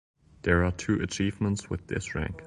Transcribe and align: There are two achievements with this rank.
There 0.41 0.65
are 0.65 0.71
two 0.71 0.99
achievements 1.03 1.69
with 1.69 1.85
this 1.85 2.15
rank. 2.15 2.33